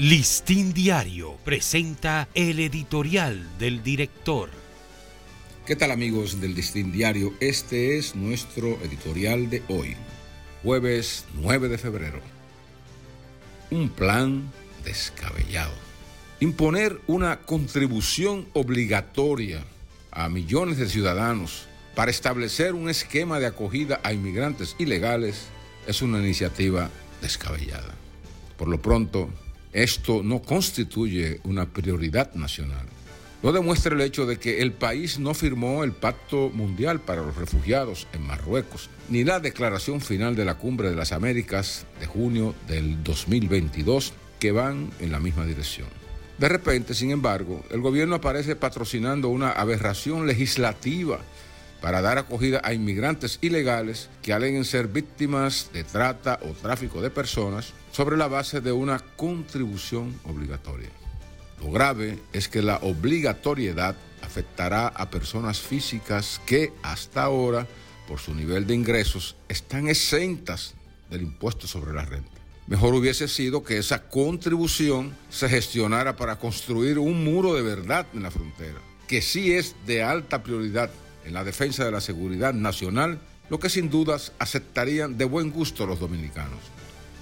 Listín 0.00 0.72
Diario 0.72 1.36
presenta 1.44 2.26
el 2.32 2.58
editorial 2.60 3.46
del 3.58 3.82
director. 3.82 4.48
¿Qué 5.66 5.76
tal 5.76 5.90
amigos 5.90 6.40
del 6.40 6.54
Listín 6.54 6.90
Diario? 6.90 7.34
Este 7.38 7.98
es 7.98 8.16
nuestro 8.16 8.78
editorial 8.82 9.50
de 9.50 9.62
hoy, 9.68 9.96
jueves 10.62 11.26
9 11.34 11.68
de 11.68 11.76
febrero. 11.76 12.20
Un 13.70 13.90
plan 13.90 14.50
descabellado. 14.86 15.74
Imponer 16.40 16.98
una 17.06 17.42
contribución 17.42 18.46
obligatoria 18.54 19.62
a 20.12 20.30
millones 20.30 20.78
de 20.78 20.88
ciudadanos 20.88 21.66
para 21.94 22.10
establecer 22.10 22.72
un 22.72 22.88
esquema 22.88 23.38
de 23.38 23.48
acogida 23.48 24.00
a 24.02 24.14
inmigrantes 24.14 24.76
ilegales 24.78 25.48
es 25.86 26.00
una 26.00 26.20
iniciativa 26.20 26.88
descabellada. 27.20 27.94
Por 28.56 28.68
lo 28.68 28.80
pronto, 28.80 29.28
esto 29.72 30.22
no 30.22 30.42
constituye 30.42 31.40
una 31.44 31.66
prioridad 31.66 32.34
nacional. 32.34 32.86
Lo 33.42 33.52
demuestra 33.52 33.94
el 33.94 34.02
hecho 34.02 34.26
de 34.26 34.38
que 34.38 34.60
el 34.60 34.72
país 34.72 35.18
no 35.18 35.32
firmó 35.32 35.82
el 35.82 35.92
Pacto 35.92 36.50
Mundial 36.50 37.00
para 37.00 37.22
los 37.22 37.36
Refugiados 37.36 38.06
en 38.12 38.26
Marruecos, 38.26 38.90
ni 39.08 39.24
la 39.24 39.40
Declaración 39.40 40.02
Final 40.02 40.36
de 40.36 40.44
la 40.44 40.58
Cumbre 40.58 40.90
de 40.90 40.96
las 40.96 41.12
Américas 41.12 41.86
de 42.00 42.06
junio 42.06 42.54
del 42.68 43.02
2022, 43.02 44.12
que 44.38 44.52
van 44.52 44.90
en 45.00 45.10
la 45.10 45.20
misma 45.20 45.46
dirección. 45.46 45.88
De 46.36 46.48
repente, 46.48 46.94
sin 46.94 47.10
embargo, 47.10 47.62
el 47.70 47.80
gobierno 47.80 48.16
aparece 48.16 48.56
patrocinando 48.56 49.28
una 49.28 49.52
aberración 49.52 50.26
legislativa 50.26 51.20
para 51.80 52.02
dar 52.02 52.18
acogida 52.18 52.60
a 52.62 52.74
inmigrantes 52.74 53.38
ilegales 53.40 54.10
que 54.22 54.32
aleguen 54.32 54.64
ser 54.64 54.88
víctimas 54.88 55.70
de 55.72 55.84
trata 55.84 56.38
o 56.42 56.52
tráfico 56.52 57.00
de 57.00 57.10
personas 57.10 57.72
sobre 57.92 58.16
la 58.16 58.28
base 58.28 58.60
de 58.60 58.72
una 58.72 58.98
contribución 58.98 60.18
obligatoria. 60.24 60.90
Lo 61.60 61.70
grave 61.70 62.18
es 62.32 62.48
que 62.48 62.62
la 62.62 62.76
obligatoriedad 62.78 63.96
afectará 64.22 64.88
a 64.88 65.10
personas 65.10 65.60
físicas 65.60 66.40
que 66.46 66.72
hasta 66.82 67.22
ahora, 67.22 67.66
por 68.06 68.18
su 68.18 68.34
nivel 68.34 68.66
de 68.66 68.74
ingresos, 68.74 69.36
están 69.48 69.88
exentas 69.88 70.74
del 71.10 71.22
impuesto 71.22 71.66
sobre 71.66 71.92
la 71.92 72.04
renta. 72.04 72.30
Mejor 72.66 72.94
hubiese 72.94 73.26
sido 73.26 73.64
que 73.64 73.78
esa 73.78 74.08
contribución 74.08 75.16
se 75.28 75.48
gestionara 75.48 76.16
para 76.16 76.36
construir 76.36 76.98
un 76.98 77.24
muro 77.24 77.54
de 77.54 77.62
verdad 77.62 78.06
en 78.14 78.22
la 78.22 78.30
frontera, 78.30 78.78
que 79.08 79.22
sí 79.22 79.52
es 79.52 79.74
de 79.86 80.04
alta 80.04 80.42
prioridad 80.44 80.90
en 81.30 81.34
la 81.34 81.44
defensa 81.44 81.84
de 81.84 81.92
la 81.92 82.00
seguridad 82.00 82.52
nacional, 82.52 83.20
lo 83.50 83.60
que 83.60 83.70
sin 83.70 83.88
dudas 83.88 84.32
aceptarían 84.40 85.16
de 85.16 85.24
buen 85.24 85.52
gusto 85.52 85.86
los 85.86 86.00
dominicanos. 86.00 86.58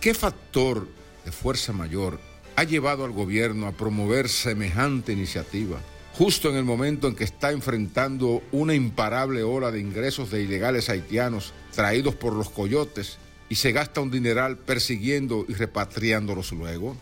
¿Qué 0.00 0.14
factor 0.14 0.88
de 1.24 1.32
fuerza 1.32 1.74
mayor 1.74 2.18
ha 2.56 2.64
llevado 2.64 3.04
al 3.04 3.12
gobierno 3.12 3.66
a 3.66 3.72
promover 3.72 4.30
semejante 4.30 5.12
iniciativa? 5.12 5.78
Justo 6.14 6.48
en 6.48 6.56
el 6.56 6.64
momento 6.64 7.08
en 7.08 7.14
que 7.14 7.24
está 7.24 7.52
enfrentando 7.52 8.42
una 8.52 8.74
imparable 8.74 9.42
ola 9.42 9.70
de 9.70 9.80
ingresos 9.80 10.30
de 10.30 10.42
ilegales 10.42 10.88
haitianos 10.88 11.52
traídos 11.74 12.14
por 12.14 12.32
los 12.32 12.48
coyotes 12.48 13.18
y 13.50 13.56
se 13.56 13.72
gasta 13.72 14.00
un 14.00 14.10
dineral 14.10 14.56
persiguiendo 14.56 15.44
y 15.46 15.52
repatriándolos 15.52 16.52
luego. 16.52 16.96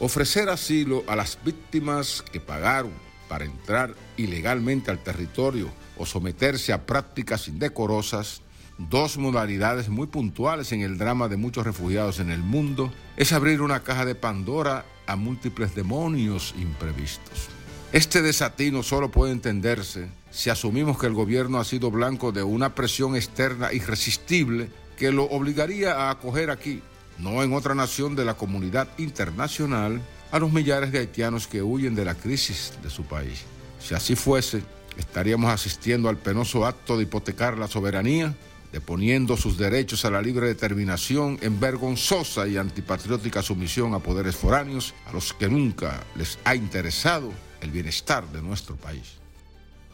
Ofrecer 0.00 0.48
asilo 0.48 1.04
a 1.06 1.14
las 1.14 1.38
víctimas 1.44 2.24
que 2.32 2.40
pagaron 2.40 3.05
para 3.28 3.44
entrar 3.44 3.94
ilegalmente 4.16 4.90
al 4.90 5.02
territorio 5.02 5.70
o 5.96 6.06
someterse 6.06 6.72
a 6.72 6.86
prácticas 6.86 7.48
indecorosas, 7.48 8.42
dos 8.78 9.16
modalidades 9.18 9.88
muy 9.88 10.06
puntuales 10.06 10.72
en 10.72 10.82
el 10.82 10.98
drama 10.98 11.28
de 11.28 11.36
muchos 11.36 11.64
refugiados 11.64 12.20
en 12.20 12.30
el 12.30 12.42
mundo, 12.42 12.92
es 13.16 13.32
abrir 13.32 13.62
una 13.62 13.80
caja 13.80 14.04
de 14.04 14.14
Pandora 14.14 14.84
a 15.06 15.16
múltiples 15.16 15.74
demonios 15.74 16.54
imprevistos. 16.58 17.48
Este 17.92 18.20
desatino 18.20 18.82
solo 18.82 19.10
puede 19.10 19.32
entenderse 19.32 20.08
si 20.30 20.50
asumimos 20.50 20.98
que 20.98 21.06
el 21.06 21.14
gobierno 21.14 21.58
ha 21.58 21.64
sido 21.64 21.90
blanco 21.90 22.32
de 22.32 22.42
una 22.42 22.74
presión 22.74 23.16
externa 23.16 23.72
irresistible 23.72 24.68
que 24.98 25.12
lo 25.12 25.24
obligaría 25.24 25.94
a 25.94 26.10
acoger 26.10 26.50
aquí, 26.50 26.82
no 27.18 27.42
en 27.42 27.54
otra 27.54 27.74
nación 27.74 28.16
de 28.16 28.24
la 28.24 28.34
comunidad 28.34 28.88
internacional, 28.98 30.02
a 30.30 30.38
los 30.38 30.52
millares 30.52 30.92
de 30.92 30.98
haitianos 30.98 31.46
que 31.46 31.62
huyen 31.62 31.94
de 31.94 32.04
la 32.04 32.14
crisis 32.14 32.72
de 32.82 32.90
su 32.90 33.04
país. 33.04 33.42
Si 33.80 33.94
así 33.94 34.16
fuese, 34.16 34.62
estaríamos 34.96 35.50
asistiendo 35.50 36.08
al 36.08 36.18
penoso 36.18 36.66
acto 36.66 36.96
de 36.96 37.04
hipotecar 37.04 37.58
la 37.58 37.68
soberanía, 37.68 38.34
deponiendo 38.72 39.36
sus 39.36 39.56
derechos 39.56 40.04
a 40.04 40.10
la 40.10 40.20
libre 40.20 40.48
determinación 40.48 41.38
en 41.40 41.60
vergonzosa 41.60 42.46
y 42.46 42.56
antipatriótica 42.56 43.42
sumisión 43.42 43.94
a 43.94 44.00
poderes 44.00 44.36
foráneos 44.36 44.94
a 45.06 45.12
los 45.12 45.32
que 45.32 45.48
nunca 45.48 46.04
les 46.16 46.38
ha 46.44 46.54
interesado 46.54 47.32
el 47.60 47.70
bienestar 47.70 48.30
de 48.32 48.42
nuestro 48.42 48.76
país. 48.76 49.14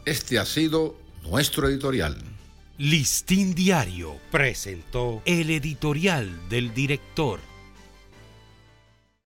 Este 0.05 0.37
ha 0.39 0.45
sido 0.45 0.97
nuestro 1.23 1.69
editorial. 1.69 2.17
Listín 2.77 3.53
Diario 3.53 4.17
presentó 4.31 5.21
el 5.25 5.51
editorial 5.51 6.49
del 6.49 6.73
director. 6.73 7.39